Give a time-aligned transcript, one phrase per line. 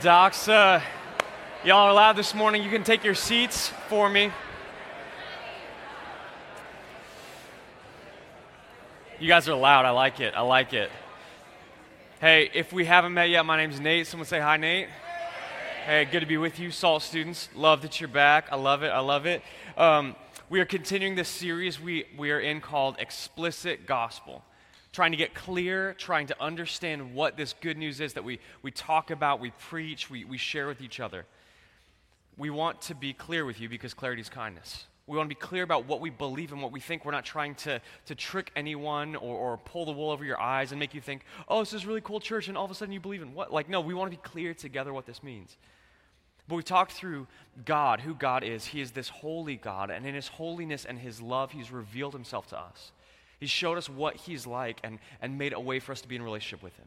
[0.00, 0.82] Doxa,
[1.62, 2.62] y'all are loud this morning.
[2.62, 4.32] You can take your seats for me.
[9.18, 9.84] You guys are loud.
[9.84, 10.32] I like it.
[10.34, 10.90] I like it.
[12.18, 14.06] Hey, if we haven't met yet, my name's Nate.
[14.06, 14.88] Someone say hi, Nate.
[15.84, 17.50] Hey, good to be with you, SALT students.
[17.54, 18.46] Love that you're back.
[18.50, 18.88] I love it.
[18.88, 19.42] I love it.
[19.76, 20.16] Um,
[20.48, 24.42] we are continuing this series we, we are in called Explicit Gospel
[24.92, 28.70] trying to get clear, trying to understand what this good news is that we, we
[28.70, 31.26] talk about, we preach, we, we share with each other.
[32.36, 34.86] We want to be clear with you because clarity is kindness.
[35.06, 37.04] We want to be clear about what we believe and what we think.
[37.04, 40.70] We're not trying to, to trick anyone or, or pull the wool over your eyes
[40.70, 42.94] and make you think, oh, this is really cool church, and all of a sudden
[42.94, 43.52] you believe in what?
[43.52, 45.56] Like, no, we want to be clear together what this means.
[46.46, 47.26] But we talked through
[47.64, 48.66] God, who God is.
[48.66, 52.46] He is this holy God, and in his holiness and his love, he's revealed himself
[52.48, 52.92] to us.
[53.40, 56.14] He showed us what he's like and, and made a way for us to be
[56.14, 56.86] in relationship with him.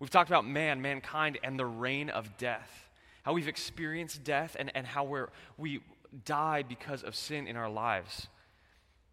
[0.00, 2.88] We've talked about man, mankind, and the reign of death,
[3.22, 5.80] how we've experienced death and, and how we're, we
[6.24, 8.26] die because of sin in our lives.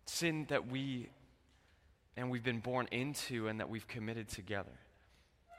[0.08, 1.10] Sin that we
[2.16, 4.72] and we've been born into and that we've committed together.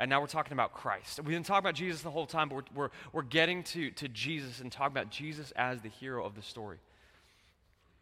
[0.00, 1.18] And now we're talking about Christ.
[1.18, 4.08] We've been talking about Jesus the whole time, but we're, we're, we're getting to, to
[4.08, 6.78] Jesus and talking about Jesus as the hero of the story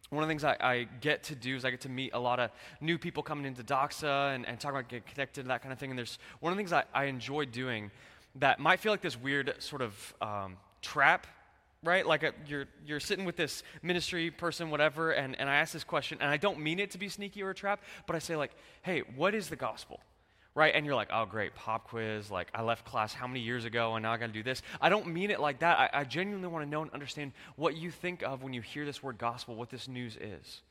[0.09, 2.19] one of the things I, I, get to do is I get to meet a
[2.19, 5.61] lot of new people coming into Doxa and, and talk about getting connected and that
[5.61, 5.89] kind of thing.
[5.89, 7.91] And there's one of the things I, I enjoy doing
[8.35, 11.27] that might feel like this weird sort of um, trap,
[11.83, 12.07] right?
[12.07, 15.83] Like a, you're, you're sitting with this ministry person, whatever, and, and I ask this
[15.83, 18.35] question, and I don't mean it to be sneaky or a trap, but I say,
[18.35, 18.51] like,
[18.83, 19.99] hey, what is the gospel?
[20.57, 20.73] Right?
[20.73, 22.31] And you're like, oh, great, pop quiz.
[22.31, 24.63] Like, I left class how many years ago and now I got to do this.
[24.81, 25.77] I don't mean it like that.
[25.77, 28.83] I, I genuinely want to know and understand what you think of when you hear
[28.83, 30.61] this word gospel, what this news is.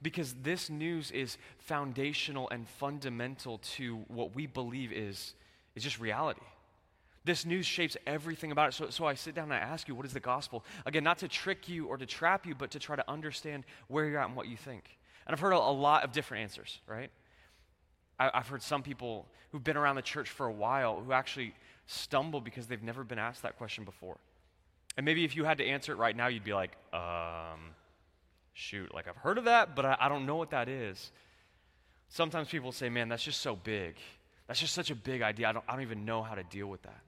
[0.00, 5.34] Because this news is foundational and fundamental to what we believe is,
[5.74, 6.40] is just reality.
[7.24, 8.74] This news shapes everything about it.
[8.74, 10.64] So, so I sit down and I ask you, what is the gospel?
[10.86, 14.04] Again, not to trick you or to trap you, but to try to understand where
[14.04, 14.84] you're at and what you think.
[15.26, 17.10] And I've heard a, a lot of different answers, right?
[18.18, 21.54] I, have heard some people who've been around the church for a while who actually
[21.86, 24.18] stumble because they've never been asked that question before.
[24.96, 27.70] And maybe if you had to answer it right now, you'd be like, um,
[28.52, 31.12] shoot, like I've heard of that, but I, I don't know what that is.
[32.08, 33.96] Sometimes people say, man, that's just so big.
[34.48, 35.48] That's just such a big idea.
[35.48, 37.00] I don't, I don't even know how to deal with that.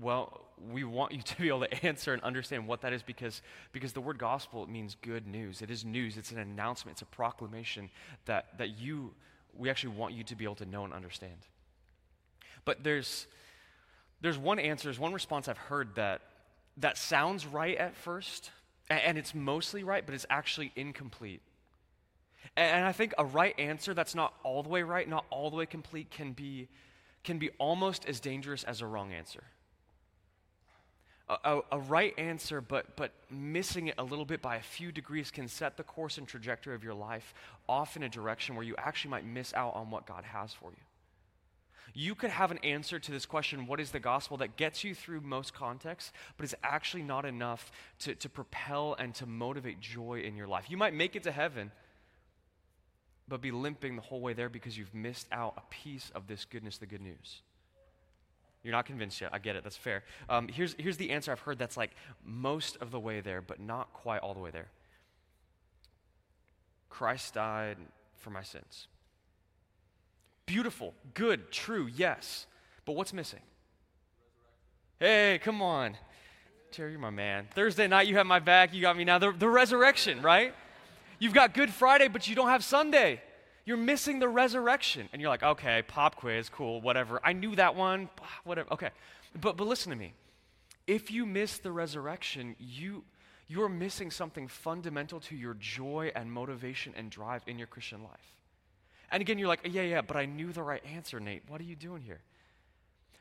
[0.00, 3.42] Well, we want you to be able to answer and understand what that is because,
[3.72, 5.62] because the word gospel means good news.
[5.62, 7.90] It is news, it's an announcement, it's a proclamation
[8.24, 9.12] that, that you
[9.58, 11.46] we actually want you to be able to know and understand.
[12.64, 13.26] But there's,
[14.20, 16.22] there's one answer, there's one response I've heard that,
[16.78, 18.50] that sounds right at first,
[18.88, 21.40] and, it's mostly right, but it's actually incomplete.
[22.56, 25.56] And I think a right answer that's not all the way right, not all the
[25.56, 26.68] way complete, can be,
[27.24, 29.42] can be almost as dangerous as a wrong answer
[31.28, 35.30] a, a, right answer, but, but missing it a little bit by a few degrees
[35.30, 37.34] can set the course and trajectory of your life
[37.68, 40.70] off in a direction where you actually might miss out on what God has for
[40.70, 40.76] you.
[41.94, 44.94] You could have an answer to this question, what is the gospel, that gets you
[44.94, 50.20] through most contexts, but is actually not enough to, to propel and to motivate joy
[50.20, 50.66] in your life.
[50.68, 51.72] You might make it to heaven,
[53.26, 56.44] but be limping the whole way there because you've missed out a piece of this
[56.44, 57.40] goodness, the good news.
[58.62, 59.30] You're not convinced yet.
[59.32, 59.62] I get it.
[59.62, 60.02] That's fair.
[60.28, 61.92] Um, here's, here's the answer I've heard that's like
[62.24, 64.68] most of the way there, but not quite all the way there.
[66.88, 67.76] Christ died
[68.16, 68.88] for my sins.
[70.46, 72.46] Beautiful, good, true, yes.
[72.84, 73.40] But what's missing?
[74.98, 75.96] Hey, come on.
[76.70, 77.48] Terry, you're my man.
[77.54, 78.72] Thursday night, you have my back.
[78.72, 79.18] You got me now.
[79.18, 80.54] The, the resurrection, right?
[81.18, 83.20] You've got Good Friday, but you don't have Sunday.
[83.66, 85.08] You're missing the resurrection.
[85.12, 87.20] And you're like, okay, pop quiz, cool, whatever.
[87.22, 88.08] I knew that one,
[88.44, 88.72] whatever.
[88.72, 88.90] Okay.
[89.38, 90.14] But, but listen to me.
[90.86, 93.04] If you miss the resurrection, you,
[93.48, 98.36] you're missing something fundamental to your joy and motivation and drive in your Christian life.
[99.10, 101.42] And again, you're like, yeah, yeah, but I knew the right answer, Nate.
[101.48, 102.20] What are you doing here?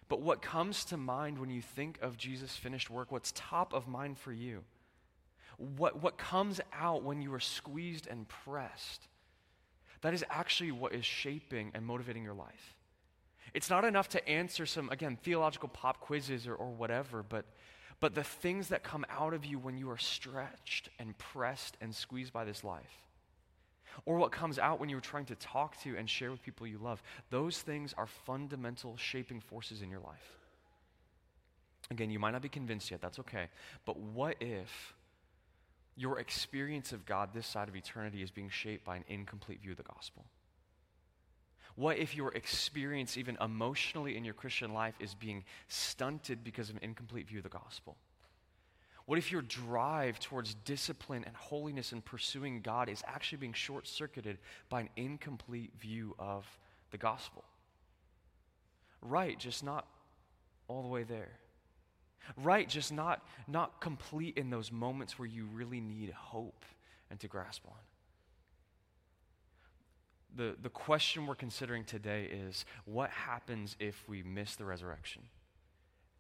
[0.08, 3.88] But what comes to mind when you think of Jesus' finished work, what's top of
[3.88, 4.64] mind for you,
[5.58, 9.08] what, what comes out when you are squeezed and pressed,
[10.06, 12.76] that is actually what is shaping and motivating your life.
[13.56, 17.46] It's not enough to answer some, again, theological pop quizzes or, or whatever, but,
[18.00, 21.96] but the things that come out of you when you are stretched and pressed and
[21.96, 23.02] squeezed by this life.
[24.06, 26.78] Or what comes out when you're trying to talk to and share with people you
[26.78, 27.02] love.
[27.32, 30.38] Those things are fundamental shaping forces in your life.
[31.90, 33.48] Again, you might not be convinced yet, that's okay.
[33.86, 34.94] But what if
[35.96, 39.72] your experience of God this side of eternity is being shaped by an incomplete view
[39.72, 40.26] of the gospel?
[41.76, 46.78] What if your experience, even emotionally in your Christian life, is being stunted because of
[46.78, 47.98] an incomplete view of the gospel?
[49.06, 53.88] What if your drive towards discipline and holiness and pursuing God is actually being short
[53.88, 54.40] circuited
[54.70, 56.46] by an incomplete view of
[56.92, 57.44] the gospel?
[59.02, 59.86] Right, just not
[60.68, 61.30] all the way there.
[62.38, 66.66] Right, just not, not complete in those moments where you really need hope
[67.10, 67.74] and to grasp on.
[70.36, 75.22] The, the question we're considering today is what happens if we miss the resurrection?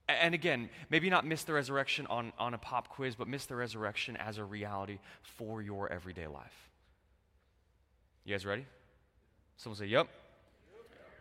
[0.07, 3.55] And again, maybe not miss the resurrection on, on a pop quiz, but miss the
[3.55, 6.69] resurrection as a reality for your everyday life.
[8.23, 8.65] You guys ready?
[9.57, 10.07] Someone say, Yep.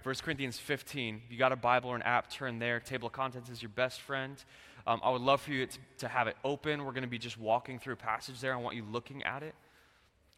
[0.03, 1.23] 1 Corinthians 15.
[1.25, 2.79] If you got a Bible or an app, turn there.
[2.79, 4.37] Table of contents is your best friend.
[4.87, 5.67] Um, I would love for you
[5.99, 6.85] to, have it open.
[6.85, 8.53] We're going to be just walking through a passage there.
[8.53, 9.55] I want you looking at it.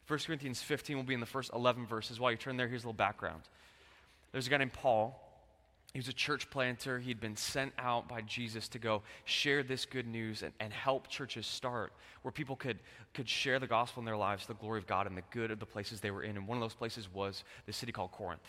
[0.06, 2.20] 1 Corinthians 15 will be in the first 11 verses.
[2.20, 3.42] While you turn there, here's a little background.
[4.30, 5.20] There's a guy named Paul.
[5.92, 7.00] He was a church planter.
[7.00, 11.08] He'd been sent out by Jesus to go share this good news and, and help
[11.08, 12.78] churches start where people could,
[13.14, 15.58] could share the gospel in their lives, the glory of God, and the good of
[15.58, 16.36] the places they were in.
[16.36, 18.42] And one of those places was the city called Corinth.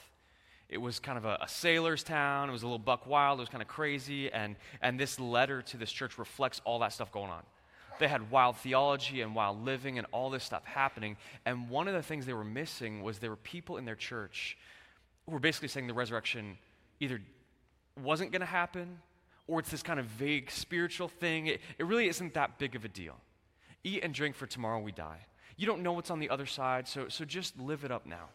[0.70, 2.50] It was kind of a, a, sailor's town.
[2.50, 3.40] It was a little buck wild.
[3.40, 4.32] It was kind of crazy.
[4.32, 7.44] And, and this letter to this church reflects all that stuff going on.
[8.00, 11.18] They had wild theology and wild living and all this stuff happening.
[11.46, 14.58] And one of the things they were missing was there were people in their church
[15.26, 16.58] who were basically saying the resurrection
[17.00, 17.22] either
[18.02, 19.00] wasn't going to happen
[19.48, 21.48] or it's this kind of vague spiritual thing.
[21.48, 23.16] It, it really isn't that big of a deal.
[23.84, 25.26] Eat and drink for tomorrow we die.
[25.56, 28.30] You don't know what's on the other side, so, so just live it up now.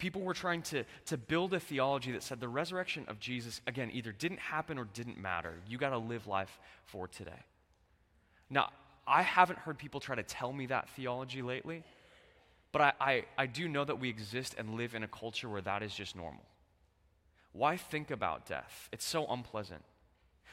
[0.00, 3.90] People were trying to, to build a theology that said the resurrection of Jesus, again,
[3.92, 5.54] either didn't happen or didn't matter.
[5.68, 7.44] You got to live life for today.
[8.48, 8.70] Now,
[9.06, 11.84] I haven't heard people try to tell me that theology lately,
[12.72, 15.60] but I, I, I do know that we exist and live in a culture where
[15.60, 16.44] that is just normal.
[17.52, 18.88] Why think about death?
[18.92, 19.82] It's so unpleasant.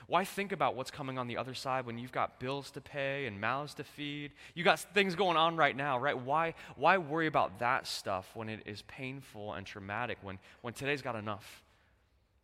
[0.06, 3.26] Why think about what's coming on the other side when you've got bills to pay
[3.26, 4.32] and mouths to feed?
[4.54, 6.18] You got things going on right now, right?
[6.18, 11.02] Why, why worry about that stuff when it is painful and traumatic, when, when today's
[11.02, 11.64] got enough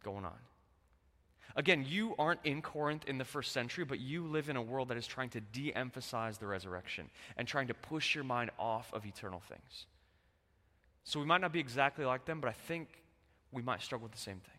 [0.04, 0.40] going on?
[1.56, 4.88] Again, you aren't in Corinth in the first century, but you live in a world
[4.90, 8.92] that is trying to de emphasize the resurrection and trying to push your mind off
[8.92, 9.86] of eternal things.
[11.04, 12.88] So we might not be exactly like them, but I think
[13.52, 14.58] we might struggle with the same thing.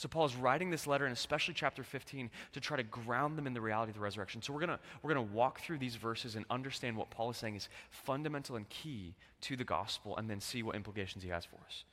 [0.00, 3.46] So Paul is writing this letter, and especially chapter 15, to try to ground them
[3.46, 4.40] in the reality of the resurrection.
[4.40, 7.56] So we're gonna we're gonna walk through these verses and understand what Paul is saying
[7.56, 11.56] is fundamental and key to the gospel, and then see what implications he has for
[11.66, 11.84] us.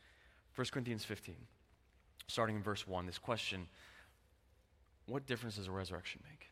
[0.55, 1.35] 1 Corinthians 15,
[2.29, 3.67] starting in verse 1, this question
[5.07, 6.49] What difference does a resurrection make?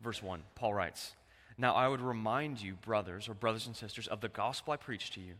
[0.00, 1.12] Verse 1, Paul writes,
[1.58, 5.12] Now I would remind you, brothers or brothers and sisters, of the gospel I preached
[5.12, 5.34] to you,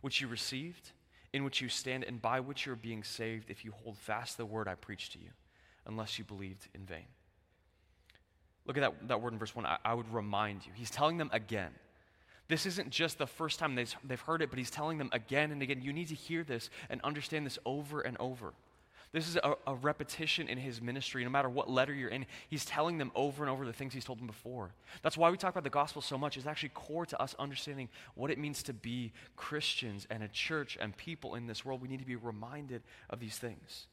[0.00, 0.92] which you received
[1.36, 4.46] in which you stand and by which you're being saved if you hold fast the
[4.46, 5.30] word I preached to you,
[5.86, 7.06] unless you believed in vain.
[8.66, 9.64] Look at that, that word in verse 1.
[9.64, 10.72] I, I would remind you.
[10.74, 11.70] He's telling them again.
[12.48, 15.50] This isn't just the first time they've, they've heard it, but he's telling them again
[15.50, 15.82] and again.
[15.82, 18.54] You need to hear this and understand this over and over.
[19.12, 21.24] This is a, a, repetition in his ministry.
[21.24, 24.04] No matter what letter you're in, he's telling them over and over the things he's
[24.04, 24.74] told them before.
[25.02, 26.36] That's why we talk about the gospel so much.
[26.36, 30.76] It's actually core to us understanding what it means to be Christians and a church
[30.80, 31.80] and people in this world.
[31.80, 33.86] We need to be reminded of these things.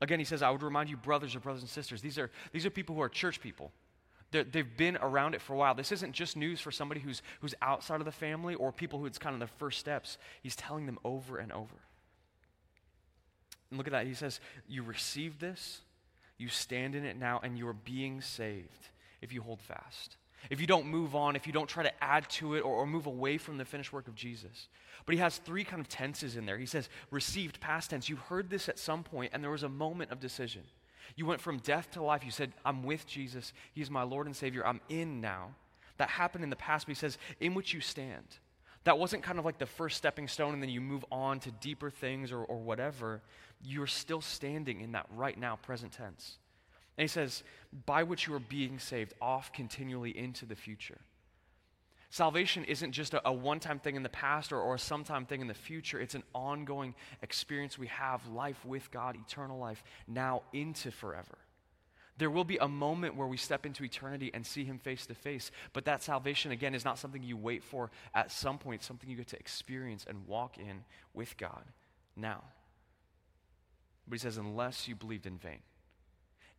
[0.00, 2.00] Again, he says, I would remind you, brothers or brothers and sisters.
[2.00, 3.72] These are, these are people who are church people.
[4.30, 5.74] they have been around it for a while.
[5.74, 9.06] This isn't just news for somebody who's, who's outside of the family or people who
[9.06, 10.16] it's kind of the first steps.
[10.42, 11.76] He's telling them over and over.
[13.72, 14.06] Look at that.
[14.06, 15.80] He says, You received this,
[16.38, 18.88] you stand in it now, and you are being saved
[19.20, 20.16] if you hold fast.
[20.48, 22.86] If you don't move on, if you don't try to add to it or, or,
[22.86, 24.68] move away from the finished work of Jesus.
[25.04, 26.56] But he has three kind of tenses in there.
[26.56, 28.08] He says, received, past tense.
[28.08, 30.62] You heard this at some point, and there was a moment of decision.
[31.14, 32.24] You went from death to life.
[32.24, 33.52] You said, I'm with Jesus.
[33.72, 34.66] He's my Lord and Savior.
[34.66, 35.50] I'm in now.
[35.98, 38.24] That happened in the past, but he says, in which you stand.
[38.84, 41.50] That wasn't kind of like the first stepping stone and then you move on to
[41.50, 43.20] deeper things or, or whatever.
[43.62, 46.38] You're still standing in that right now, present tense.
[46.96, 47.42] And he says,
[47.86, 50.98] by which you are being saved off continually into the future.
[52.10, 55.24] Salvation isn't just a, a one time thing in the past or, or a sometime
[55.24, 56.00] thing in the future.
[56.00, 61.38] It's an ongoing experience we have life with God, eternal life, now into forever.
[62.18, 65.14] There will be a moment where we step into eternity and see Him face to
[65.14, 69.08] face, but that salvation, again, is not something you wait for at some point, something
[69.08, 71.64] you get to experience and walk in with God
[72.16, 72.42] now.
[74.10, 75.60] But He says, unless you believed in vain.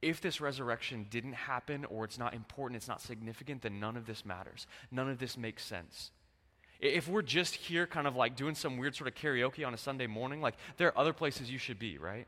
[0.01, 4.07] If this resurrection didn't happen or it's not important, it's not significant, then none of
[4.07, 4.65] this matters.
[4.89, 6.09] None of this makes sense.
[6.79, 9.77] If we're just here kind of like doing some weird sort of karaoke on a
[9.77, 12.25] Sunday morning, like there are other places you should be, right?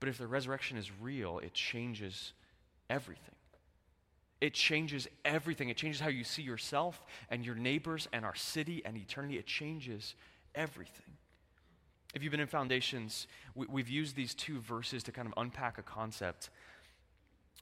[0.00, 2.32] But if the resurrection is real, it changes
[2.88, 3.34] everything.
[4.40, 5.68] It changes everything.
[5.68, 9.36] It changes how you see yourself and your neighbors and our city and eternity.
[9.36, 10.14] It changes
[10.54, 11.15] everything.
[12.16, 15.76] If you've been in Foundations, we, have used these two verses to kind of unpack
[15.76, 16.48] a concept.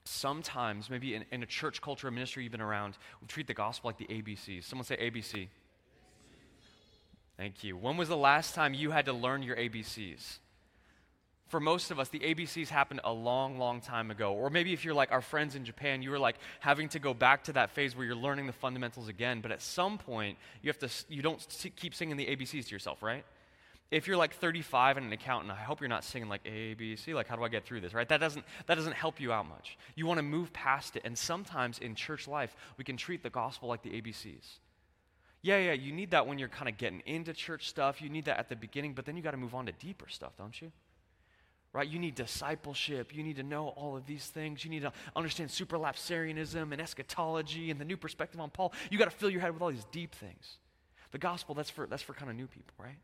[0.04, 3.54] Sometimes, maybe in, in a church culture, a ministry you've been around, we treat the
[3.54, 4.62] gospel like the ABCs.
[4.62, 5.48] Someone say ABC.
[7.36, 7.76] Thank you.
[7.76, 10.38] When was the last time you had to learn your ABCs?
[11.48, 14.34] For most of us, the ABCs happened a long, long time ago.
[14.34, 17.12] Or maybe if you're like our friends in Japan, you were like having to go
[17.12, 19.40] back to that phase where you're learning the fundamentals again.
[19.40, 21.44] But at some point, you have to, you don't
[21.74, 23.24] keep singing the ABCs to yourself, right?
[23.90, 26.96] If you're like 35 and an accountant, I hope you're not singing like A, B,
[26.96, 28.08] C, like how do I get through this, right?
[28.08, 29.78] That doesn't, that doesn't help you out much.
[29.94, 31.02] You want to move past it.
[31.04, 34.58] And sometimes in church life, we can treat the gospel like the ABCs.
[35.42, 38.00] Yeah, yeah, you need that when you're kind of getting into church stuff.
[38.00, 40.08] You need that at the beginning, but then you got to move on to deeper
[40.08, 40.72] stuff, don't you?
[41.74, 41.88] right?
[41.88, 43.14] You need discipleship.
[43.14, 44.64] You need to know all of these things.
[44.64, 48.72] You need to understand supralapsarianism and eschatology and the new perspective on Paul.
[48.90, 50.58] You got to fill your head with all these deep things.
[51.10, 52.96] The gospel, that's for, that's for kind of new people, right?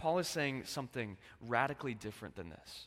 [0.00, 2.86] Paul is saying something radically different than this.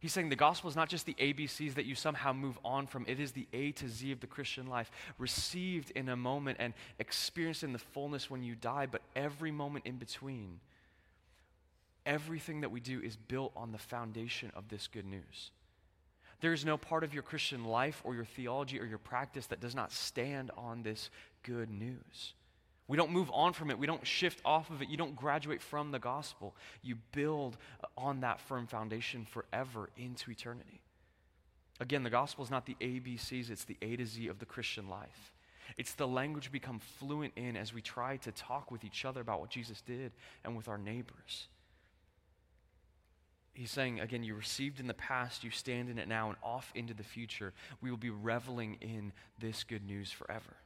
[0.00, 3.06] He's saying the gospel is not just the ABCs that you somehow move on from,
[3.08, 6.74] it is the A to Z of the Christian life, received in a moment and
[6.98, 10.60] experienced in the fullness when you die, but every moment in between
[12.04, 15.52] everything that we do is built on the foundation of this good news.
[16.42, 19.60] There is no part of your Christian life or your theology or your practice that
[19.60, 21.08] does not stand on this
[21.44, 22.34] good news.
[22.90, 23.78] We don't move on from it.
[23.78, 24.88] We don't shift off of it.
[24.88, 26.56] You don't graduate from the gospel.
[26.82, 27.56] You build
[27.96, 30.82] on that firm foundation forever into eternity.
[31.78, 34.88] Again, the gospel is not the ABCs, it's the A to Z of the Christian
[34.88, 35.32] life.
[35.78, 39.20] It's the language we become fluent in as we try to talk with each other
[39.20, 40.10] about what Jesus did
[40.44, 41.46] and with our neighbors
[43.60, 46.72] he's saying, again, you received in the past, you stand in it now, and off
[46.74, 47.52] into the future.
[47.82, 50.56] We will be reveling in this good news forever.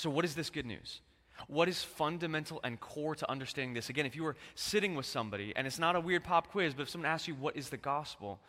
[0.00, 1.02] So, what is this good news?
[1.46, 3.90] What is fundamental and core to understanding this?
[3.90, 6.84] Again, if you were sitting with somebody, and it's not a weird pop quiz, but
[6.84, 8.40] if someone asks you, what is the gospel?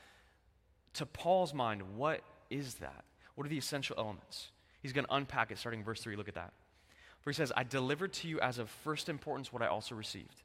[0.93, 3.03] To Paul's mind, what is that?
[3.35, 4.51] What are the essential elements?
[4.81, 6.15] He's going to unpack it starting verse 3.
[6.15, 6.53] Look at that.
[7.23, 10.43] Where he says, I delivered to you as of first importance what I also received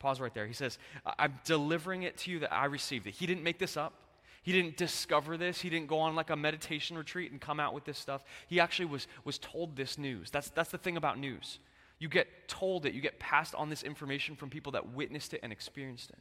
[0.00, 0.46] Pause right there.
[0.46, 0.76] He says,
[1.18, 3.14] I'm delivering it to you that I received it.
[3.14, 3.94] He didn't make this up.
[4.42, 5.60] He didn't discover this.
[5.60, 8.24] He didn't go on like a meditation retreat and come out with this stuff.
[8.46, 10.30] He actually was, was told this news.
[10.30, 11.58] That's, that's the thing about news.
[11.98, 15.40] You get told it, you get passed on this information from people that witnessed it
[15.42, 16.18] and experienced it.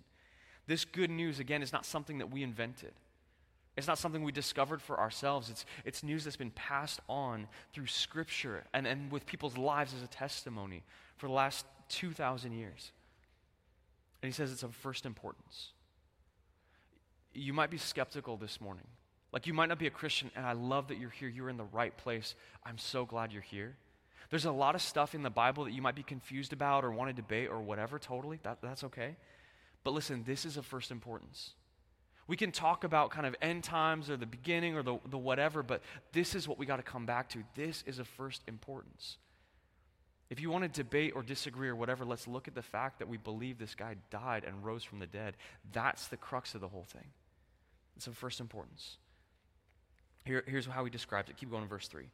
[0.65, 2.93] This good news, again, is not something that we invented.
[3.77, 5.51] It's not something we discovered for ourselves.
[5.51, 10.01] It's, it's news that's been passed on through Scripture and, and with people's lives as
[10.01, 10.83] a testimony
[11.15, 12.91] for the last 2,000 years.
[14.21, 15.73] And he says it's of first importance.
[17.37, 18.87] You might be skeptical this morning.
[19.31, 21.29] Like you might not be a Christian, and I love that you're here.
[21.29, 22.33] You're in the right place.
[22.65, 23.75] I'm so glad you're here.
[24.29, 26.91] There's a lot of stuff in the Bible that you might be confused about or
[26.91, 28.39] want to debate or whatever, totally.
[28.43, 29.15] That, that's okay.
[29.83, 31.51] But listen, this is of first importance.
[32.27, 35.63] We can talk about kind of end times or the beginning or the, the whatever,
[35.63, 37.43] but this is what we got to come back to.
[37.55, 39.17] This is of first importance.
[40.29, 43.07] If you want to debate or disagree or whatever, let's look at the fact that
[43.07, 45.37] we believe this guy died and rose from the dead.
[45.71, 47.05] That's the crux of the whole thing.
[47.97, 48.97] It's of first importance.
[50.23, 51.37] Here, here's how he describes it.
[51.37, 52.05] Keep going in verse 3.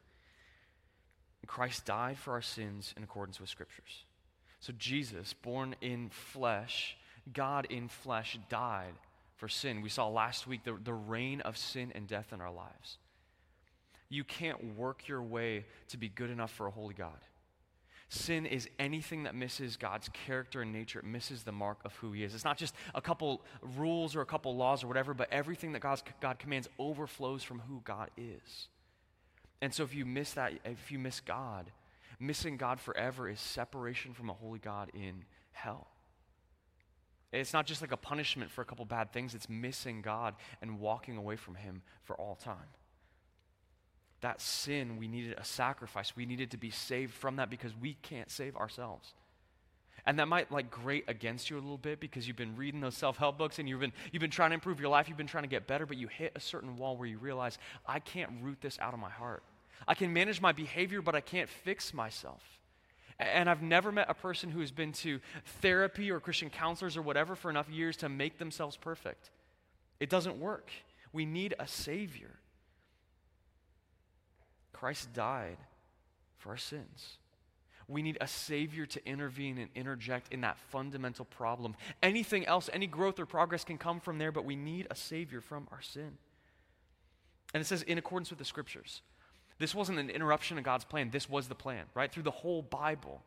[1.45, 4.05] Christ died for our sins in accordance with Scriptures.
[4.61, 6.95] So Jesus, born in flesh,
[7.33, 8.93] God in flesh, died
[9.35, 9.81] for sin.
[9.81, 12.97] We saw last week the, the reign of sin and death in our lives.
[14.07, 17.19] You can't work your way to be good enough for a holy God.
[18.13, 20.99] Sin is anything that misses God's character and nature.
[20.99, 22.35] It misses the mark of who He is.
[22.35, 23.41] It's not just a couple
[23.75, 27.57] rules or a couple laws or whatever, but everything that God's, God commands overflows from
[27.61, 28.67] who God is.
[29.63, 31.71] And so if you miss that, if you miss God,
[32.19, 35.87] missing God forever is separation from a holy God in hell.
[37.31, 40.79] It's not just like a punishment for a couple bad things, it's missing God and
[40.79, 42.69] walking away from Him for all time
[44.23, 46.15] that sin, we needed a sacrifice.
[46.15, 49.13] We needed to be saved from that because we can't save ourselves.
[50.05, 52.95] And that might like grate against you a little bit because you've been reading those
[52.97, 55.43] self-help books and you've been you've been trying to improve your life, you've been trying
[55.43, 58.59] to get better, but you hit a certain wall where you realize I can't root
[58.59, 59.43] this out of my heart.
[59.87, 62.41] I can manage my behavior, but I can't fix myself.
[63.19, 65.19] And I've never met a person who has been to
[65.61, 69.29] therapy or Christian counselors or whatever for enough years to make themselves perfect.
[69.99, 70.71] It doesn't work.
[71.11, 72.31] We need a savior.
[74.73, 75.57] Christ died
[76.37, 77.17] for our sins.
[77.87, 81.75] We need a Savior to intervene and interject in that fundamental problem.
[82.01, 85.41] Anything else, any growth or progress can come from there, but we need a Savior
[85.41, 86.17] from our sin.
[87.53, 89.01] And it says, in accordance with the Scriptures.
[89.59, 92.11] This wasn't an interruption of God's plan, this was the plan, right?
[92.11, 93.21] Through the whole Bible.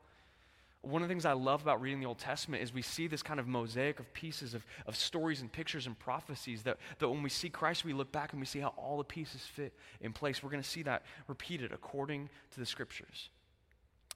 [0.87, 3.23] One of the things I love about reading the Old Testament is we see this
[3.23, 7.25] kind of mosaic of pieces of, of stories and pictures and prophecies that, that when
[7.25, 10.13] we see Christ, we look back and we see how all the pieces fit in
[10.13, 10.43] place.
[10.43, 13.31] We're going to see that repeated according to the Scriptures.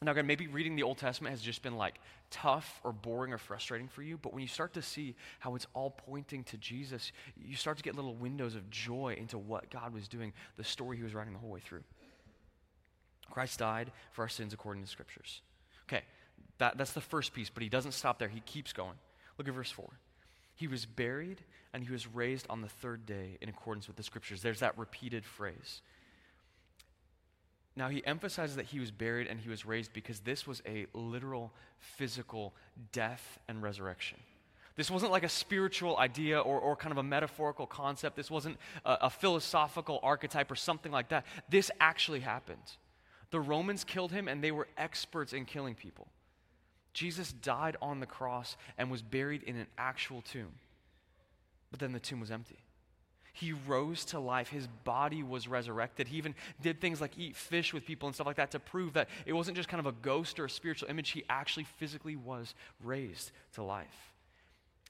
[0.03, 2.01] Now, again, maybe reading the Old Testament has just been like
[2.31, 5.67] tough or boring or frustrating for you, but when you start to see how it's
[5.75, 9.93] all pointing to Jesus, you start to get little windows of joy into what God
[9.93, 11.83] was doing, the story he was writing the whole way through.
[13.31, 15.43] Christ died for our sins according to the scriptures.
[15.89, 16.03] Okay,
[16.59, 18.29] that, that's the first piece, but he doesn't stop there.
[18.29, 18.97] He keeps going.
[19.39, 19.89] Look at verse 4.
[20.55, 21.43] He was buried
[21.73, 24.43] and he was raised on the third day in accordance with the scriptures.
[24.43, 25.81] There's that repeated phrase.
[27.77, 30.87] Now, he emphasizes that he was buried and he was raised because this was a
[30.93, 32.53] literal, physical
[32.93, 34.19] death and resurrection.
[34.77, 38.17] This wasn't like a spiritual idea or, or kind of a metaphorical concept.
[38.17, 41.25] This wasn't a, a philosophical archetype or something like that.
[41.49, 42.59] This actually happened.
[43.31, 46.09] The Romans killed him and they were experts in killing people.
[46.93, 50.53] Jesus died on the cross and was buried in an actual tomb.
[51.71, 52.59] But then the tomb was empty.
[53.33, 54.49] He rose to life.
[54.49, 56.09] His body was resurrected.
[56.09, 58.95] He even did things like eat fish with people and stuff like that to prove
[58.95, 61.11] that it wasn't just kind of a ghost or a spiritual image.
[61.11, 64.13] He actually physically was raised to life.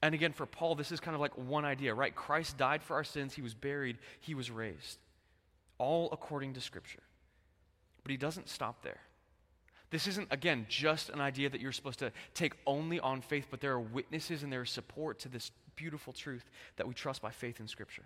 [0.02, 2.14] And again, for Paul, this is kind of like one idea, right?
[2.14, 3.35] Christ died for our sins.
[3.35, 3.99] He was buried.
[4.21, 4.99] He was raised.
[5.76, 7.02] All according to Scripture.
[8.02, 9.00] But he doesn't stop there.
[9.90, 13.61] This isn't, again, just an idea that you're supposed to take only on faith, but
[13.61, 16.44] there are witnesses and there is support to this beautiful truth
[16.76, 18.04] that we trust by faith in Scripture.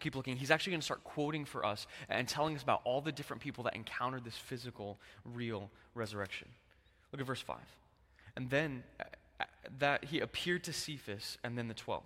[0.00, 0.36] Keep looking.
[0.36, 3.42] He's actually going to start quoting for us and telling us about all the different
[3.42, 6.48] people that encountered this physical, real resurrection.
[7.12, 7.56] Look at verse 5.
[8.36, 9.04] And then uh,
[9.40, 9.44] uh,
[9.78, 12.02] that he appeared to Cephas and then the 12.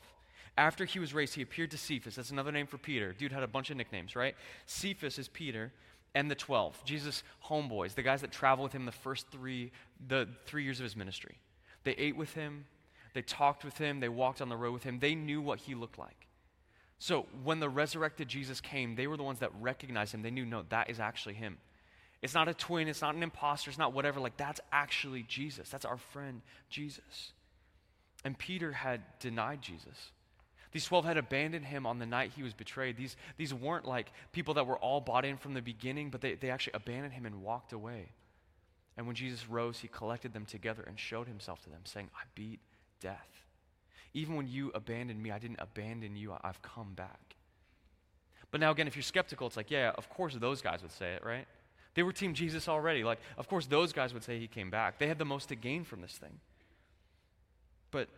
[0.56, 2.14] After he was raised, he appeared to Cephas.
[2.14, 3.12] That's another name for Peter.
[3.12, 4.36] Dude had a bunch of nicknames, right?
[4.66, 5.72] Cephas is Peter
[6.14, 9.72] and the 12, Jesus' homeboys, the guys that traveled with him the first three,
[10.06, 11.38] the three years of his ministry.
[11.82, 12.66] They ate with him,
[13.14, 14.98] they talked with him, they walked on the road with him.
[14.98, 16.26] They knew what he looked like.
[16.98, 20.22] So when the resurrected Jesus came, they were the ones that recognized him.
[20.22, 21.58] They knew, no, that is actually him.
[22.22, 24.18] It's not a twin, it's not an imposter, it's not whatever.
[24.18, 25.68] Like, that's actually Jesus.
[25.68, 27.32] That's our friend Jesus.
[28.24, 30.12] And Peter had denied Jesus.
[30.74, 32.96] These 12 had abandoned him on the night he was betrayed.
[32.96, 36.34] These, these weren't like people that were all bought in from the beginning, but they,
[36.34, 38.08] they actually abandoned him and walked away.
[38.96, 42.24] And when Jesus rose, he collected them together and showed himself to them, saying, I
[42.34, 42.58] beat
[42.98, 43.46] death.
[44.14, 47.36] Even when you abandoned me, I didn't abandon you, I've come back.
[48.50, 51.12] But now, again, if you're skeptical, it's like, yeah, of course those guys would say
[51.12, 51.46] it, right?
[51.94, 53.04] They were Team Jesus already.
[53.04, 54.98] Like, of course those guys would say he came back.
[54.98, 56.40] They had the most to gain from this thing.
[57.92, 58.08] But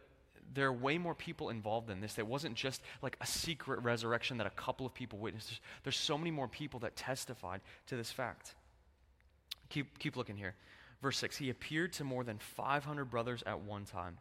[0.54, 2.18] there are way more people involved in this.
[2.18, 5.60] It wasn't just like a secret resurrection that a couple of people witnessed.
[5.82, 8.54] There's, so many more people that testified to this fact.
[9.68, 10.54] Keep, keep looking here.
[11.02, 14.18] Verse 6 He appeared to more than 500 brothers at one time,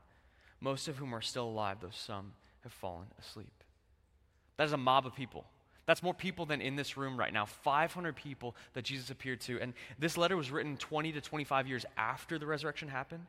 [0.60, 2.34] most of whom are still alive, though some
[2.64, 3.64] have fallen asleep.
[4.58, 5.46] That is a mob of people.
[5.86, 7.46] That's more people than in this room right now.
[7.46, 9.60] 500 people that Jesus appeared to.
[9.62, 13.26] And this letter was written 20 to 25 years after the resurrection happened.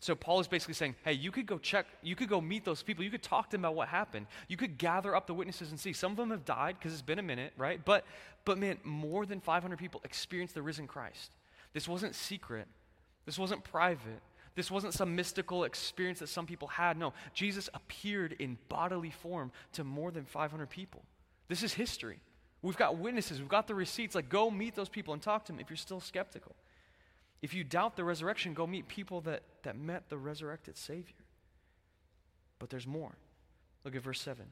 [0.00, 2.82] So Paul is basically saying, hey, you could go check, you could go meet those
[2.82, 4.26] people, you could talk to them about what happened.
[4.48, 5.92] You could gather up the witnesses and see.
[5.92, 7.84] Some of them have died because it's been a minute, right?
[7.84, 8.04] But
[8.46, 11.32] but man, more than 500 people experienced the risen Christ.
[11.74, 12.66] This wasn't secret.
[13.26, 14.22] This wasn't private.
[14.54, 16.98] This wasn't some mystical experience that some people had.
[16.98, 21.02] No, Jesus appeared in bodily form to more than 500 people.
[21.48, 22.20] This is history.
[22.62, 24.14] We've got witnesses, we've got the receipts.
[24.14, 26.54] Like, go meet those people and talk to them if you're still skeptical.
[27.42, 31.14] If you doubt the resurrection, go meet people that, that met the resurrected Savior.
[32.58, 33.12] But there's more.
[33.84, 34.44] Look at verse 7.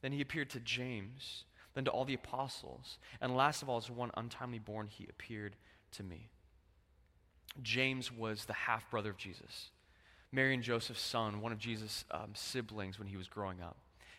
[0.00, 3.90] Then he appeared to James, then to all the apostles, and last of all, as
[3.90, 5.56] one untimely born, he appeared
[5.92, 6.28] to me.
[7.62, 9.70] James was the half brother of Jesus,
[10.32, 13.76] Mary and Joseph's son, one of Jesus' um, siblings when he was growing up.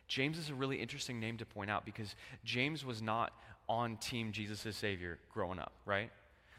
[0.08, 3.34] James is a really interesting name to point out because James was not
[3.68, 6.12] on team Jesus Savior growing up, right?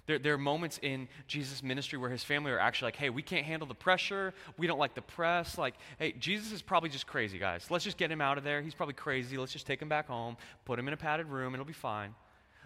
[0.07, 3.23] There, there are moments in Jesus' ministry where his family are actually like, hey, we
[3.23, 4.33] can't handle the pressure.
[4.57, 5.59] We don't like the press.
[5.59, 7.66] Like, hey, Jesus is probably just crazy, guys.
[7.71, 8.62] Let's just get him out of there.
[8.62, 9.37] He's probably crazy.
[9.37, 12.14] Let's just take him back home, put him in a padded room, it'll be fine.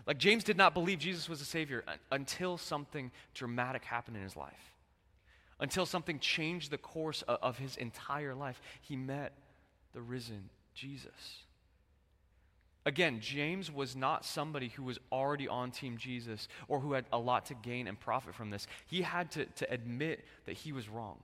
[0.06, 4.36] Like, James did not believe Jesus was a Savior until something dramatic happened in his
[4.36, 4.74] life.
[5.58, 8.60] Until something changed the course of, of his entire life.
[8.80, 9.32] He met
[9.92, 11.44] the risen Jesus.
[12.86, 17.18] Again, James was not somebody who was already on Team Jesus or who had a
[17.18, 18.66] lot to gain and profit from this.
[18.86, 21.18] He had to, to admit that he was wrong.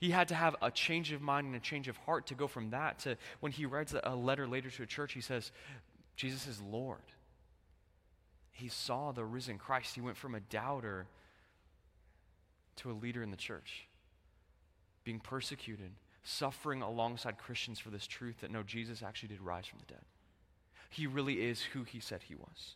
[0.00, 2.48] He had to have a change of mind and a change of heart to go
[2.48, 5.52] from that to when he writes a letter later to a church, he says,
[6.16, 6.98] Jesus is Lord.
[8.50, 9.94] He saw the risen Christ.
[9.94, 11.06] He went from a doubter
[12.76, 13.86] to a leader in the church,
[15.04, 15.92] being persecuted,
[16.24, 20.02] suffering alongside Christians for this truth that no, Jesus actually did rise from the dead.
[20.90, 22.74] He really is who he said he was.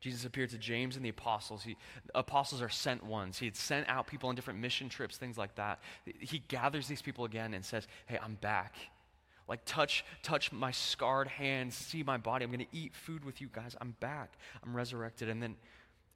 [0.00, 1.62] Jesus appeared to James and the apostles.
[1.62, 1.76] He,
[2.12, 3.38] apostles are sent ones.
[3.38, 5.78] He had sent out people on different mission trips, things like that.
[6.18, 8.74] He gathers these people again and says, Hey, I'm back.
[9.46, 12.44] Like, touch, touch my scarred hands, see my body.
[12.44, 13.76] I'm going to eat food with you guys.
[13.80, 14.32] I'm back.
[14.64, 15.28] I'm resurrected.
[15.28, 15.54] And then,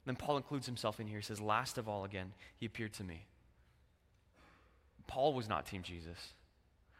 [0.05, 1.19] then Paul includes himself in here.
[1.19, 3.27] He says, Last of all, again, he appeared to me.
[5.07, 6.33] Paul was not Team Jesus.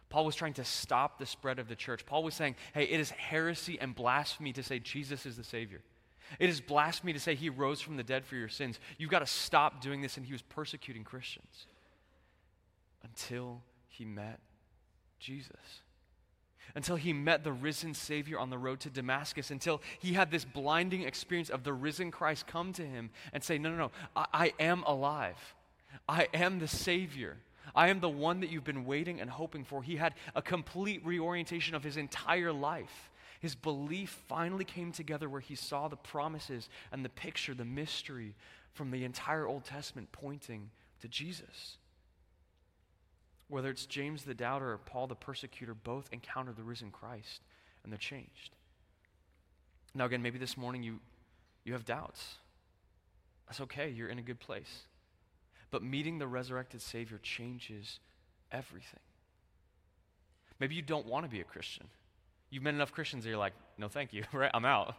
[0.09, 2.07] Paul was trying to stop the spread of the church.
[2.07, 5.81] Paul was saying, Hey, it is heresy and blasphemy to say Jesus is the Savior.
[6.39, 8.79] It is blasphemy to say he rose from the dead for your sins.
[8.99, 10.17] You've got to stop doing this.
[10.17, 11.67] And he was persecuting Christians
[13.03, 14.41] until he met
[15.19, 15.83] Jesus.
[16.75, 20.45] Until he met the risen Savior on the road to Damascus, until he had this
[20.45, 24.27] blinding experience of the risen Christ come to him and say, No, no, no, I,
[24.33, 25.55] I am alive.
[26.09, 27.39] I am the Savior.
[27.77, 29.83] I am the one that you've been waiting and hoping for.
[29.83, 33.11] He had a complete reorientation of his entire life.
[33.39, 38.35] His belief finally came together where he saw the promises and the picture, the mystery
[38.73, 40.71] from the entire Old Testament pointing
[41.03, 41.77] to Jesus.
[43.49, 47.43] Whether it's James the doubter or Paul the persecutor, both encountered the risen Christ
[47.85, 48.57] and they're changed.
[49.95, 50.99] Now, again, maybe this morning you,
[51.65, 52.37] you have doubts.
[53.47, 54.83] That's okay, you're in a good place.
[55.71, 58.01] But meeting the resurrected Savior changes
[58.53, 59.01] everything.
[60.61, 61.87] Maybe you don't want to be a Christian.
[62.51, 64.51] You've met enough Christians that you're like, no, thank you, right?
[64.55, 64.95] I'm out.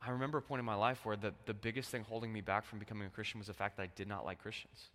[0.00, 2.64] I remember a point in my life where the, the biggest thing holding me back
[2.64, 4.90] from becoming a Christian was the fact that I did not like Christians.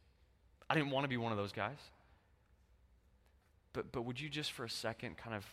[0.70, 1.78] I didn't want to be one of those guys.
[3.74, 5.46] But, but would you just for a second kind of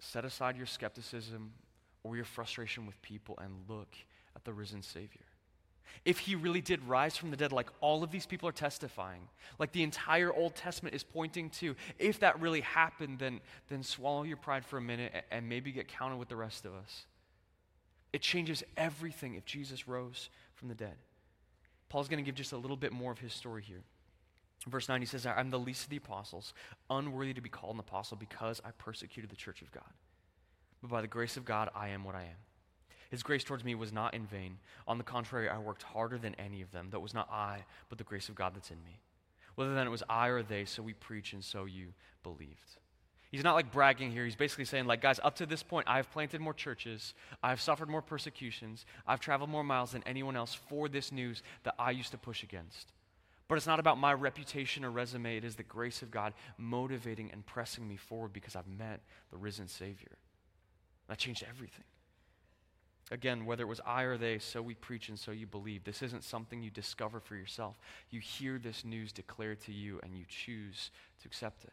[0.00, 1.52] set aside your skepticism
[2.02, 3.94] or your frustration with people and look
[4.34, 5.22] at the risen Savior?
[6.04, 9.28] If he really did rise from the dead, like all of these people are testifying,
[9.58, 14.22] like the entire Old Testament is pointing to, if that really happened, then, then swallow
[14.22, 17.06] your pride for a minute and maybe get counted with the rest of us.
[18.12, 20.94] It changes everything if Jesus rose from the dead.
[21.88, 23.82] Paul's going to give just a little bit more of his story here.
[24.66, 26.54] verse 9, he says, I'm the least of the apostles,
[26.90, 29.92] unworthy to be called an apostle because I persecuted the church of God.
[30.82, 32.36] But by the grace of God, I am what I am.
[33.14, 34.58] His grace towards me was not in vain.
[34.88, 36.88] On the contrary, I worked harder than any of them.
[36.90, 38.98] That was not I, but the grace of God that's in me.
[39.54, 42.80] Whether then it was I or they, so we preach and so you believed.
[43.30, 44.24] He's not like bragging here.
[44.24, 47.88] He's basically saying, like, guys, up to this point, I've planted more churches, I've suffered
[47.88, 52.10] more persecutions, I've traveled more miles than anyone else for this news that I used
[52.10, 52.90] to push against.
[53.46, 55.36] But it's not about my reputation or resume.
[55.36, 59.36] It is the grace of God motivating and pressing me forward because I've met the
[59.36, 60.18] risen Savior.
[61.06, 61.84] That changed everything.
[63.14, 65.84] Again, whether it was I or they, so we preach and so you believe.
[65.84, 67.78] This isn't something you discover for yourself.
[68.10, 70.90] You hear this news declared to you and you choose
[71.22, 71.72] to accept it.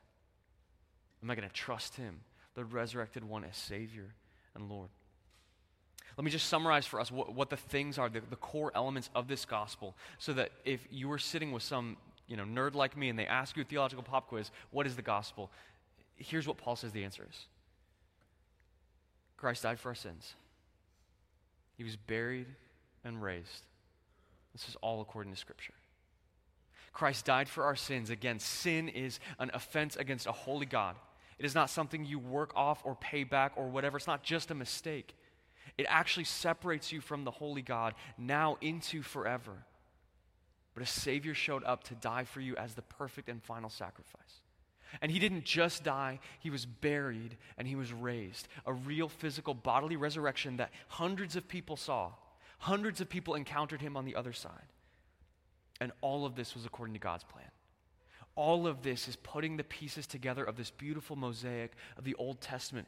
[1.24, 2.20] Am I going to trust Him,
[2.54, 4.14] the resurrected one, as Savior
[4.54, 4.90] and Lord?
[6.16, 9.10] Let me just summarize for us what, what the things are, the, the core elements
[9.16, 12.96] of this gospel, so that if you were sitting with some you know, nerd like
[12.96, 15.50] me and they ask you a theological pop quiz, what is the gospel?
[16.18, 17.46] Here's what Paul says the answer is
[19.38, 20.36] Christ died for our sins.
[21.78, 22.48] He was buried
[23.04, 23.66] and raised.
[24.54, 25.74] This is all according to Scripture.
[26.94, 28.10] Christ died for our sins.
[28.10, 30.96] Again, sin is an offense against a holy God.
[31.40, 33.98] It is not something you work off or pay back or whatever.
[33.98, 35.16] It's not just a mistake.
[35.78, 39.54] It actually separates you from the holy God now into forever.
[40.74, 44.42] But a Savior showed up to die for you as the perfect and final sacrifice.
[45.00, 48.48] And he didn't just die, he was buried and he was raised.
[48.66, 52.12] A real physical bodily resurrection that hundreds of people saw.
[52.60, 54.74] Hundreds of people encountered him on the other side.
[55.80, 57.50] And all of this was according to God's plan.
[58.36, 62.40] All of this is putting the pieces together of this beautiful mosaic of the Old
[62.42, 62.88] Testament.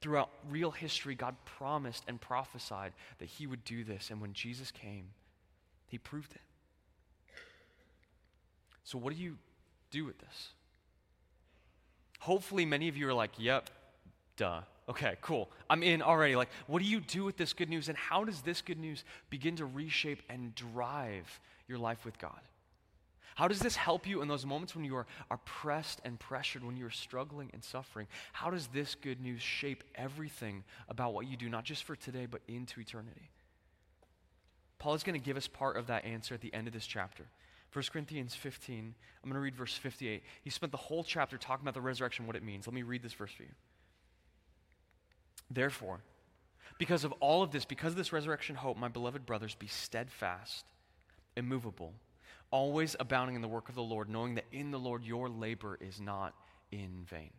[0.00, 4.10] Throughout real history, God promised and prophesied that he would do this.
[4.10, 5.06] And when Jesus came,
[5.86, 6.42] he proved it.
[8.84, 9.38] So, what do you
[9.90, 10.48] do with this?
[12.24, 13.68] Hopefully, many of you are like, yep,
[14.38, 14.62] duh.
[14.88, 15.50] Okay, cool.
[15.68, 16.36] I'm in already.
[16.36, 17.90] Like, what do you do with this good news?
[17.90, 22.40] And how does this good news begin to reshape and drive your life with God?
[23.34, 26.64] How does this help you in those moments when you are, are pressed and pressured,
[26.64, 28.06] when you're struggling and suffering?
[28.32, 32.24] How does this good news shape everything about what you do, not just for today,
[32.24, 33.28] but into eternity?
[34.78, 36.86] Paul is going to give us part of that answer at the end of this
[36.86, 37.26] chapter.
[37.74, 40.22] 1 Corinthians 15, I'm going to read verse 58.
[40.42, 42.68] He spent the whole chapter talking about the resurrection, what it means.
[42.68, 43.48] Let me read this verse for you.
[45.50, 46.00] Therefore,
[46.78, 50.64] because of all of this, because of this resurrection hope, my beloved brothers, be steadfast,
[51.36, 51.94] immovable,
[52.52, 55.76] always abounding in the work of the Lord, knowing that in the Lord your labor
[55.80, 56.32] is not
[56.70, 57.32] in vain.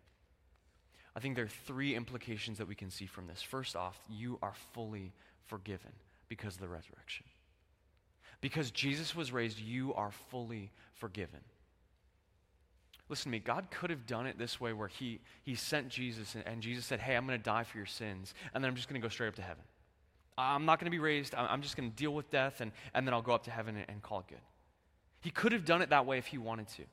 [1.16, 3.42] I think there are three implications that we can see from this.
[3.42, 5.14] First off, you are fully
[5.46, 5.94] forgiven
[6.28, 7.26] because of the resurrection.
[8.42, 11.40] Because Jesus was raised, you are fully forgiven.
[13.08, 16.36] Listen to me, God could have done it this way where He, he sent Jesus
[16.36, 18.76] and, and Jesus said, Hey, I'm going to die for your sins, and then I'm
[18.76, 19.64] just going to go straight up to heaven.
[20.38, 23.08] I'm not going to be raised, I'm just going to deal with death, and, and
[23.08, 24.42] then I'll go up to heaven and, and call it good.
[25.22, 26.84] He could have done it that way if He wanted to.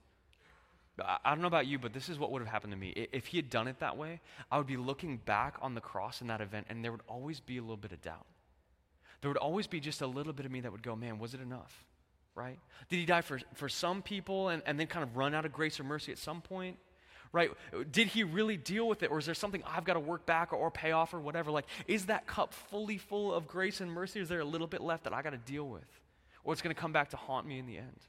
[1.00, 2.90] I, I don't know about you, but this is what would have happened to me.
[2.90, 6.20] If He had done it that way, I would be looking back on the cross
[6.20, 8.26] in that event, and there would always be a little bit of doubt
[9.22, 11.32] there would always be just a little bit of me that would go, man, was
[11.32, 11.84] it enough?
[12.34, 12.58] Right?
[12.88, 15.52] Did he die for, for some people and, and then kind of run out of
[15.52, 16.76] grace or mercy at some point?
[17.32, 17.50] Right?
[17.90, 19.10] Did he really deal with it?
[19.10, 21.50] Or is there something I've got to work back or, or pay off or whatever?
[21.50, 24.18] Like, is that cup fully full of grace and mercy?
[24.18, 25.84] Or is there a little bit left that I got to deal with?
[26.44, 28.00] Or it's going to come back to haunt me in the end?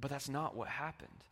[0.00, 1.24] But that's not what happened.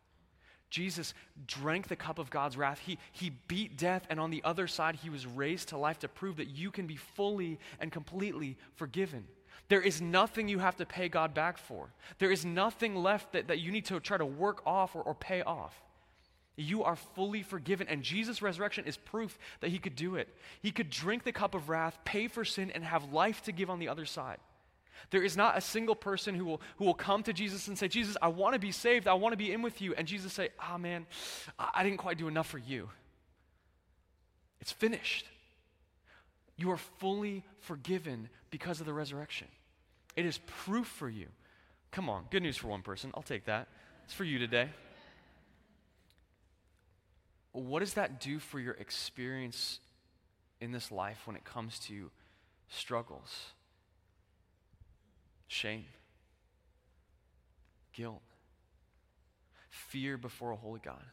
[0.73, 1.13] Jesus
[1.47, 2.79] drank the cup of God's wrath.
[2.79, 6.09] He, he beat death, and on the other side, he was raised to life to
[6.09, 9.27] prove that you can be fully and completely forgiven.
[9.69, 11.91] There is nothing you have to pay God back for.
[12.19, 15.15] There is nothing left that, that you need to try to work off or, or
[15.15, 15.79] pay off.
[16.57, 20.35] You are fully forgiven, and Jesus' resurrection is proof that he could do it.
[20.63, 23.69] He could drink the cup of wrath, pay for sin, and have life to give
[23.69, 24.39] on the other side.
[25.11, 27.89] There is not a single person who will, who will come to Jesus and say,
[27.89, 29.09] Jesus, I want to be saved.
[29.09, 29.95] I want to be in with you.
[29.95, 31.07] And Jesus say, ah, oh, man,
[31.59, 32.89] I didn't quite do enough for you.
[34.61, 35.27] It's finished.
[36.57, 39.49] You are fully forgiven because of the resurrection.
[40.15, 41.27] It is proof for you.
[41.91, 43.11] Come on, good news for one person.
[43.15, 43.69] I'll take that.
[44.05, 44.69] It's for you today.
[47.53, 49.81] What does that do for your experience
[50.61, 52.11] in this life when it comes to
[52.69, 53.53] struggles?
[55.53, 55.85] Shame,
[57.93, 58.23] guilt,
[59.69, 61.05] fear before a holy God.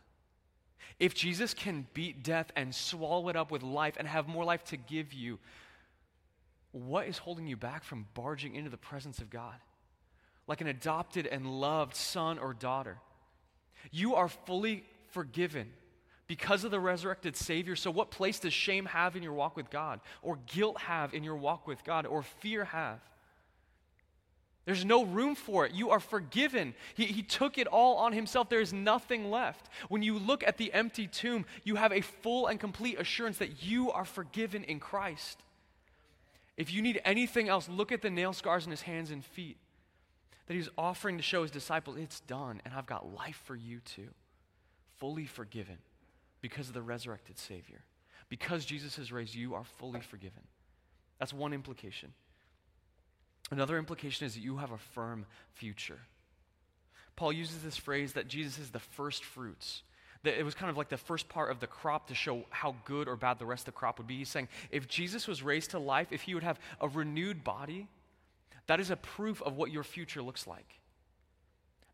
[0.98, 4.64] If Jesus can beat death and swallow it up with life and have more life
[4.66, 5.40] to give you,
[6.72, 9.56] what is holding you back from barging into the presence of God?
[10.48, 12.98] Like an adopted and loved son or daughter.
[13.92, 15.72] You are fully forgiven
[16.28, 17.76] because of the resurrected Savior.
[17.76, 20.00] So, what place does shame have in your walk with God?
[20.22, 22.06] Or guilt have in your walk with God?
[22.06, 23.00] Or fear have?
[24.66, 25.74] There's no room for it.
[25.74, 26.76] You are forgiven.
[26.94, 28.50] He, he took it all on himself.
[28.50, 29.70] There is nothing left.
[29.88, 33.64] When you look at the empty tomb, you have a full and complete assurance that
[33.64, 35.40] you are forgiven in Christ.
[36.56, 39.58] If you need anything else, look at the nail scars in his hands and feet
[40.50, 43.80] that he's offering to show his disciples it's done, and I've got life for you
[43.80, 44.10] too.
[44.98, 45.78] Fully forgiven
[46.42, 47.84] because of the resurrected Savior.
[48.30, 50.42] Because Jesus has raised, you are fully forgiven.
[51.20, 52.14] That's one implication.
[53.52, 56.00] Another implication is that you have a firm future.
[57.16, 59.84] Paul uses this phrase that Jesus is the first fruits.
[60.24, 62.76] That it was kind of like the first part of the crop to show how
[62.86, 64.18] good or bad the rest of the crop would be.
[64.18, 67.88] He's saying if Jesus was raised to life, if he would have a renewed body,
[68.68, 70.80] that is a proof of what your future looks like.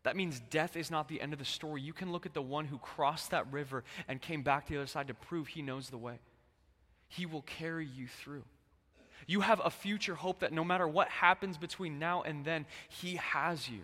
[0.02, 1.82] That means death is not the end of the story.
[1.82, 4.78] You can look at the one who crossed that river and came back to the
[4.78, 6.20] other side to prove he knows the way.
[7.08, 8.44] He will carry you through.
[9.26, 13.16] You have a future hope that no matter what happens between now and then, He
[13.16, 13.80] has you.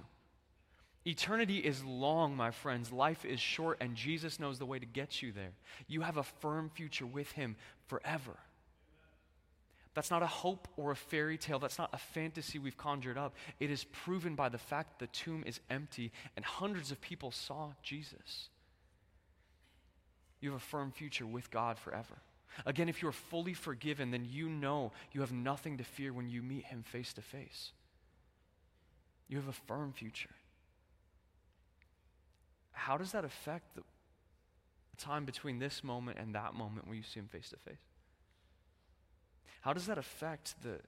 [1.04, 2.92] Eternity is long, my friends.
[2.92, 5.50] Life is short, and Jesus knows the way to get you there.
[5.88, 7.56] You have a firm future with Him
[7.88, 8.36] forever.
[9.94, 11.58] That's not a hope or a fairy tale.
[11.58, 13.34] That's not a fantasy we've conjured up.
[13.60, 17.72] It is proven by the fact the tomb is empty and hundreds of people saw
[17.82, 18.48] Jesus.
[20.40, 22.16] You have a firm future with God forever.
[22.66, 26.28] Again, if you are fully forgiven, then you know you have nothing to fear when
[26.28, 27.72] you meet him face to face.
[29.28, 30.30] You have a firm future.
[32.72, 33.82] How does that affect the
[34.98, 37.78] time between this moment and that moment when you see him face to face?
[39.62, 40.80] How does that affect the,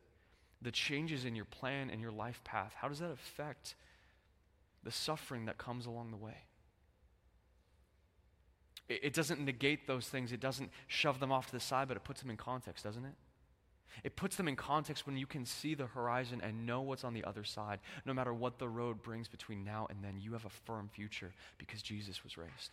[0.61, 2.75] the changes in your plan and your life path?
[2.77, 3.77] How does that affect
[4.83, 6.37] the suffering that comes along the way?
[8.89, 12.05] It, doesn't negate those things, it doesn't shove them off to the side, but it
[12.05, 13.15] puts them in context, doesn't it?
[14.03, 17.15] It puts them in context when you can see the horizon and know what's on
[17.15, 17.79] the other side.
[18.05, 21.33] No matter what the road brings between now and then, you have a firm future
[21.59, 22.73] because Jesus was raised.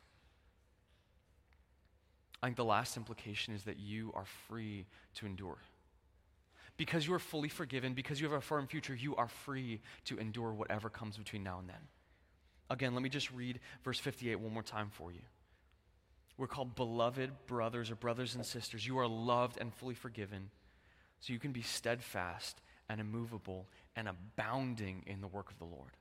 [2.42, 5.60] I think the last implication is that you are free to endure.
[6.76, 10.18] Because you are fully forgiven, because you have a firm future, you are free to
[10.18, 11.88] endure whatever comes between now and then.
[12.70, 15.22] Again, let me just read verse 58 one more time for you.
[16.42, 18.88] We're called beloved brothers or brothers and sisters.
[18.88, 20.50] You are loved and fully forgiven,
[21.20, 25.92] so you can be steadfast and immovable and abounding in the work of the Lord.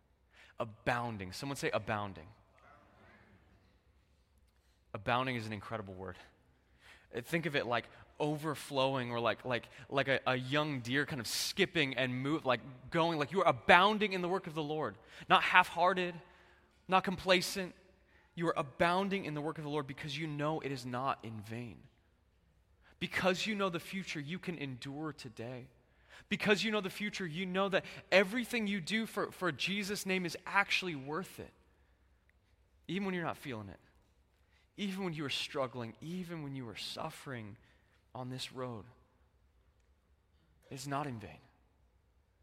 [0.59, 1.33] Abounding.
[1.33, 2.25] Someone say abounding.
[4.95, 6.17] Abounding is an incredible word.
[7.25, 7.85] Think of it like
[8.19, 12.61] overflowing or like, like, like a, a young deer kind of skipping and move, like
[12.91, 14.95] going, like you are abounding in the work of the Lord.
[15.29, 16.15] Not half hearted,
[16.89, 17.75] not complacent.
[18.41, 21.19] You are abounding in the work of the Lord because you know it is not
[21.23, 21.77] in vain.
[22.99, 25.69] Because you know the future, you can endure today.
[26.29, 30.27] Because you know the future, you know that everything you do for, for Jesus' name
[30.27, 31.53] is actually worth it.
[32.89, 33.79] Even when you're not feeling it
[34.81, 37.59] even when you are struggling, even when you are suffering
[38.15, 38.85] on this road,
[40.71, 41.39] it's not in vain.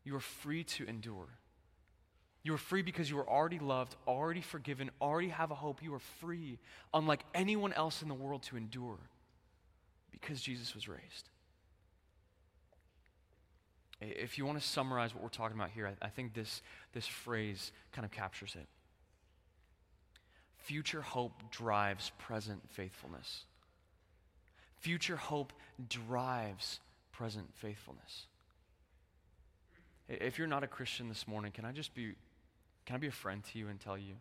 [0.03, 1.29] You are free to endure.
[2.47, 5.83] You are free because you are already loved, already forgiven, already have a hope.
[5.83, 6.59] You are free,
[6.93, 8.99] unlike anyone else in the world, to endure
[10.11, 11.27] because Jesus was raised.
[13.99, 16.61] If you want to summarize what we're talking about here, I, think this,
[16.93, 18.69] this phrase kind of captures it.
[20.59, 23.43] Future hope drives present faithfulness.
[24.79, 25.51] Future hope
[25.89, 26.79] drives
[27.11, 28.27] present faithfulness.
[30.07, 32.15] If you're not a Christian this morning, can I just be
[32.87, 34.15] can I be a friend to you and tell you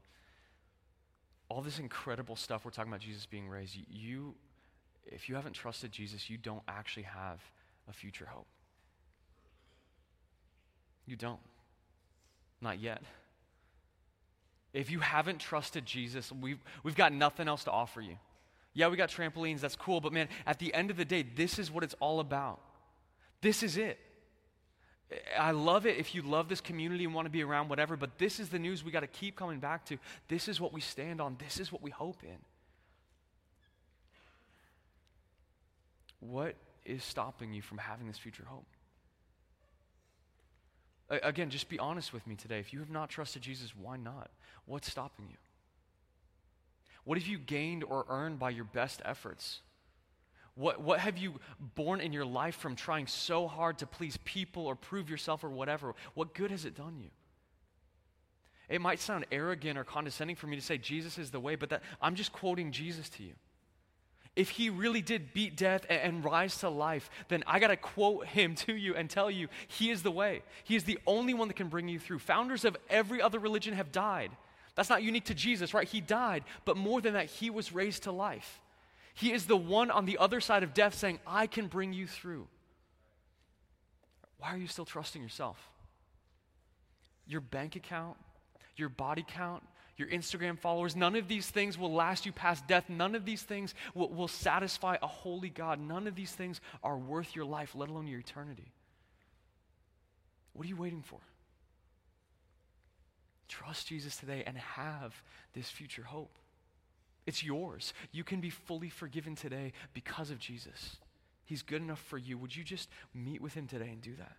[1.48, 4.34] all this incredible stuff we're talking about Jesus being raised, you
[5.06, 7.40] if you haven't trusted Jesus, you don't actually have
[7.88, 8.48] a future hope.
[11.06, 11.38] You don't.
[12.60, 13.02] Not yet.
[14.72, 18.16] If you haven't trusted Jesus, we've, we've got nothing else to offer you.
[18.74, 21.60] Yeah, we got trampolines, that's cool, but man, at the end of the day, this
[21.60, 22.60] is what it's all about.
[23.40, 24.00] This is it.
[25.38, 28.18] I love it if you love this community and want to be around whatever, but
[28.18, 29.98] this is the news we got to keep coming back to.
[30.28, 32.38] This is what we stand on, this is what we hope in.
[36.20, 38.66] What is stopping you from having this future hope?
[41.08, 42.58] Again, just be honest with me today.
[42.58, 44.28] If you have not trusted Jesus, why not?
[44.64, 45.36] What's stopping you?
[47.04, 49.60] What have you gained or earned by your best efforts?
[50.56, 51.38] What, what have you
[51.74, 55.50] borne in your life from trying so hard to please people or prove yourself or
[55.50, 55.94] whatever?
[56.14, 57.10] What good has it done you?
[58.68, 61.70] It might sound arrogant or condescending for me to say Jesus is the way, but
[61.70, 63.34] that, I'm just quoting Jesus to you
[64.36, 67.76] if he really did beat death and, and rise to life, then I got to
[67.76, 70.42] quote him to you and tell you he is the way.
[70.62, 72.20] He is the only one that can bring you through.
[72.20, 74.30] Founders of every other religion have died.
[74.74, 75.88] That's not unique to Jesus, right?
[75.88, 78.60] He died, but more than that, he was raised to life.
[79.16, 82.06] He is the one on the other side of death saying, I can bring you
[82.06, 82.46] through.
[84.36, 85.58] Why are you still trusting yourself?
[87.26, 88.18] Your bank account,
[88.76, 89.62] your body count,
[89.96, 90.94] your Instagram followers.
[90.94, 92.90] None of these things will last you past death.
[92.90, 95.80] None of these things will, will satisfy a holy God.
[95.80, 98.70] None of these things are worth your life, let alone your eternity.
[100.52, 101.20] What are you waiting for?
[103.48, 105.14] Trust Jesus today and have
[105.54, 106.36] this future hope.
[107.26, 107.92] It's yours.
[108.12, 110.96] You can be fully forgiven today because of Jesus.
[111.44, 112.38] He's good enough for you.
[112.38, 114.36] Would you just meet with him today and do that?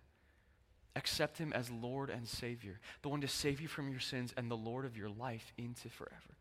[0.96, 4.50] Accept him as Lord and Savior, the one to save you from your sins and
[4.50, 6.34] the Lord of your life into forever.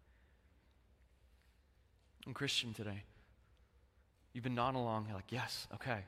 [2.26, 3.04] And Christian today,
[4.34, 6.00] you've been nodding along, you're like, yes, okay.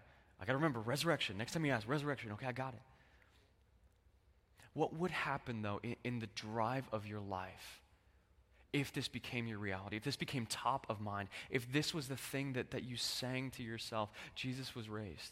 [0.41, 1.37] I got to remember resurrection.
[1.37, 2.81] Next time you ask, resurrection, okay, I got it.
[4.73, 7.81] What would happen, though, in, in the drive of your life
[8.71, 12.15] if this became your reality, if this became top of mind, if this was the
[12.15, 15.31] thing that, that you sang to yourself, Jesus was raised?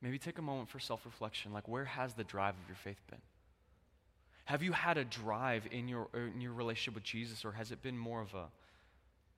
[0.00, 1.52] Maybe take a moment for self reflection.
[1.52, 3.20] Like, where has the drive of your faith been?
[4.44, 7.82] Have you had a drive in your, in your relationship with Jesus, or has it
[7.82, 8.46] been more of a,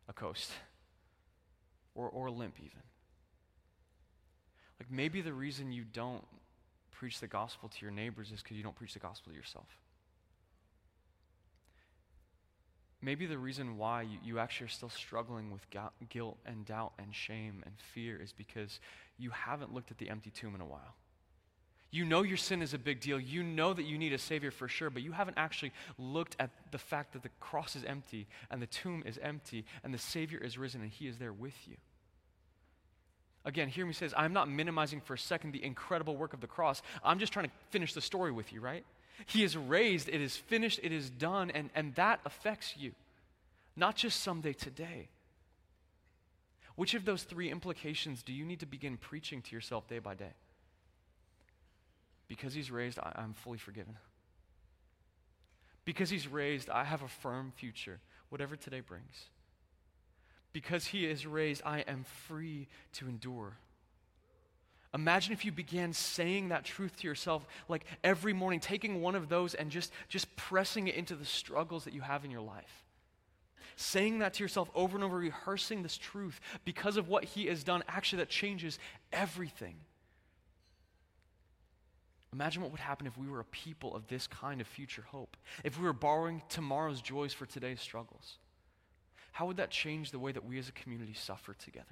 [0.09, 0.53] a coast
[1.95, 2.83] or, or a limp, even?
[4.79, 6.25] Like, maybe the reason you don't
[6.93, 9.67] preach the gospel to your neighbors is because you don't preach the gospel to yourself.
[13.03, 15.67] Maybe the reason why you, you actually are still struggling with
[16.09, 18.81] guilt and doubt and shame and fear is because
[19.19, 20.97] you haven't looked at the empty tomb in a while.
[21.93, 23.19] You know your sin is a big deal.
[23.19, 26.51] You know that you need a Savior for sure, but you haven't actually looked at
[26.71, 30.39] the fact that the cross is empty and the tomb is empty and the Savior
[30.39, 31.77] is risen and He is there with you.
[33.45, 34.15] Again, hear me say this.
[34.17, 36.83] I'm not minimizing for a second the incredible work of the cross.
[37.03, 38.85] I'm just trying to finish the story with you, right?
[39.27, 42.93] He is raised, it is finished, it is done, and, and that affects you.
[43.77, 45.09] Not just someday, today.
[46.77, 50.15] Which of those three implications do you need to begin preaching to yourself day by
[50.15, 50.33] day?
[52.29, 53.97] Because he's raised, I, I'm fully forgiven.
[55.85, 57.99] Because he's raised, I have a firm future,
[58.29, 59.27] whatever today brings.
[60.53, 63.57] Because he is raised, I am free to endure.
[64.93, 69.29] Imagine if you began saying that truth to yourself like every morning, taking one of
[69.29, 72.85] those and just, just pressing it into the struggles that you have in your life.
[73.77, 77.63] Saying that to yourself over and over, rehearsing this truth because of what he has
[77.63, 78.79] done, actually, that changes
[79.13, 79.77] everything.
[82.33, 85.37] Imagine what would happen if we were a people of this kind of future hope,
[85.65, 88.39] if we were borrowing tomorrow's joys for today's struggles.
[89.33, 91.87] How would that change the way that we as a community suffer together?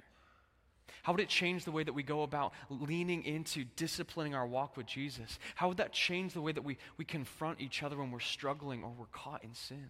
[1.03, 4.77] How would it change the way that we go about leaning into disciplining our walk
[4.77, 5.39] with Jesus?
[5.55, 8.83] How would that change the way that we, we confront each other when we're struggling
[8.83, 9.89] or we're caught in sin?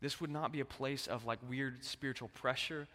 [0.00, 2.86] This would not be a place of like weird spiritual pressure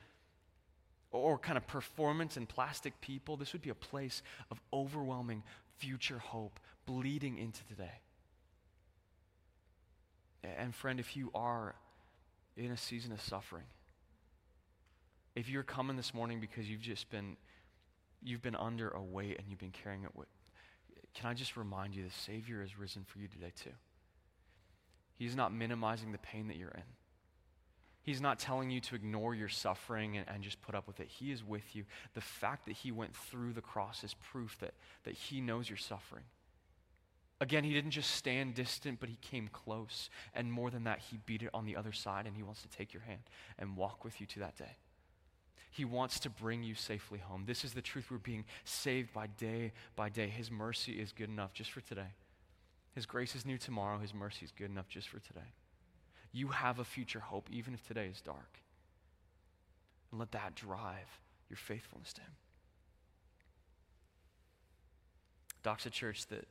[1.12, 3.36] or kind of performance and plastic people.
[3.36, 5.44] This would be a place of overwhelming
[5.78, 8.02] future hope bleeding into today.
[10.44, 11.76] And friend, if you are
[12.56, 13.66] in a season of suffering,
[15.40, 17.38] if you're coming this morning because you've just been
[18.22, 20.28] you've been under a weight and you've been carrying it with
[21.14, 23.72] can I just remind you the Savior has risen for you today too.
[25.16, 26.84] He's not minimizing the pain that you're in.
[28.04, 31.08] He's not telling you to ignore your suffering and, and, just put up with it.
[31.08, 31.84] He is with you.
[32.14, 34.74] The fact that He went through the cross is proof that,
[35.04, 36.24] that He knows your suffering.
[37.42, 40.10] Again, He didn't just stand distant, but He came close.
[40.34, 42.70] And more than that, He beat it on the other side, and He wants to
[42.70, 43.24] take your hand
[43.58, 44.78] and walk with you to that day.
[45.70, 47.44] He wants to bring you safely home.
[47.46, 48.10] This is the truth.
[48.10, 50.28] We're being saved by day by day.
[50.28, 52.14] His mercy is good enough just for today.
[52.96, 54.00] His grace is new tomorrow.
[54.00, 55.54] His mercy is good enough just for today.
[56.32, 58.60] You have a future hope, even if today is dark.
[60.12, 62.32] And let that drive your faithfulness to Him.
[65.64, 66.48] Doxa Church, that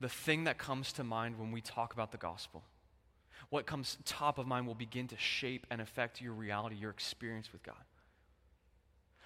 [0.00, 2.62] the thing that comes to mind when we talk about the gospel,
[3.50, 7.52] what comes top of mind will begin to shape and affect your reality, your experience
[7.52, 7.76] with God.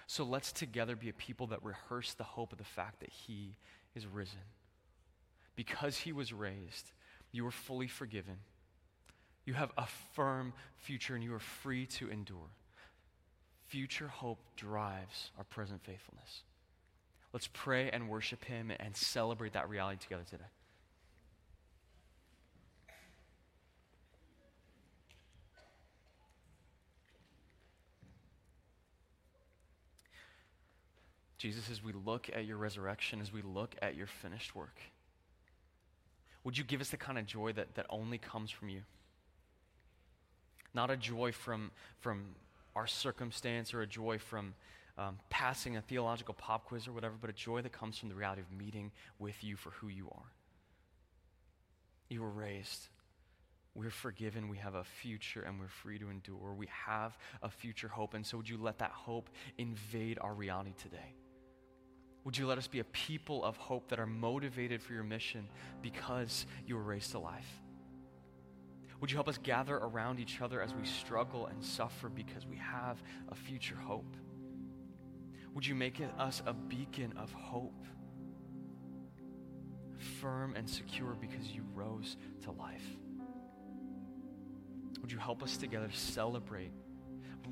[0.07, 3.55] So let's together be a people that rehearse the hope of the fact that He
[3.93, 4.39] is risen.
[5.55, 6.91] Because He was raised,
[7.31, 8.37] you are fully forgiven
[9.47, 12.49] you have a firm future and you are free to endure.
[13.67, 16.43] Future hope drives our present faithfulness.
[17.31, 20.43] Let's pray and worship Him and celebrate that reality together today.
[31.37, 34.79] Jesus, as we look at your resurrection, as we look at your finished work,
[36.43, 38.81] would you give us the kind of joy that, that only comes from you?
[40.73, 42.35] Not a joy from, from
[42.75, 44.53] our circumstance or a joy from
[44.97, 48.15] um, passing a theological pop quiz or whatever, but a joy that comes from the
[48.15, 50.31] reality of meeting with you for who you are.
[52.09, 52.87] You were raised.
[53.75, 54.49] We're forgiven.
[54.49, 56.53] We have a future and we're free to endure.
[56.57, 58.15] We have a future hope.
[58.15, 61.13] And so, would you let that hope invade our reality today?
[62.27, 65.47] Would you let us be a people of hope that are motivated for your mission
[65.81, 67.47] because you were raised to life?
[68.99, 72.57] Would you help us gather around each other as we struggle and suffer because we
[72.57, 73.01] have
[73.31, 74.17] a future hope?
[75.53, 77.85] Would you make us a beacon of hope,
[80.19, 82.83] firm and secure because you rose to life?
[84.99, 86.73] Would you help us together celebrate,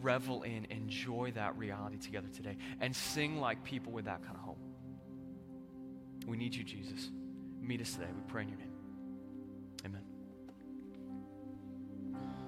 [0.01, 4.44] revel in, enjoy that reality together today, and sing like people with that kind of?
[6.25, 7.09] We need you, Jesus.
[7.61, 8.07] Meet us today.
[8.15, 8.74] We pray in your name.